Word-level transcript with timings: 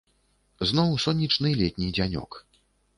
Зноў 0.69 0.97
сонечны 1.05 1.55
летні 1.63 1.95
дзянёк. 1.95 2.45